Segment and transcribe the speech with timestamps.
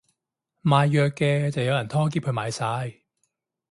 [0.63, 3.01] 賣藥嘅就有人拖喼去買晒